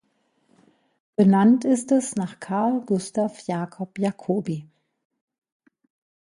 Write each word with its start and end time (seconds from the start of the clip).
Benannt 1.15 1.63
ist 1.63 1.91
es 1.91 2.15
nach 2.15 2.39
Carl 2.39 2.81
Gustav 2.87 3.39
Jacob 3.41 3.99
Jacobi. 3.99 4.67